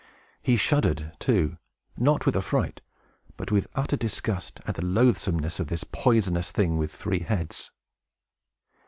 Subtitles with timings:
[0.41, 1.57] He shuddered, too,
[1.95, 2.81] not with affright,
[3.37, 7.69] but with utter disgust at the loathsomeness of this poisonous thing with three heads.